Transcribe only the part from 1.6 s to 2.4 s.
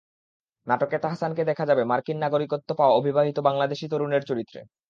যাবে মার্কিন